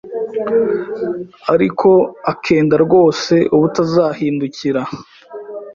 [1.53, 1.89] ariko
[2.31, 4.81] akenda rwose ubutazahindukira